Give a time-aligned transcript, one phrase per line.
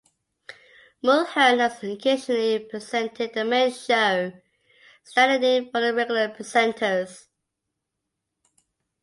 [1.03, 4.33] Mulhern has occasionally presented the main show,
[5.03, 7.27] standing in for the regular presenters.